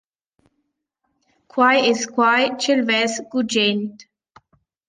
Quai 1.51 1.75
es 1.91 2.01
quai 2.15 2.43
ch’el 2.61 2.81
vess 2.89 3.13
gugent. 3.31 3.95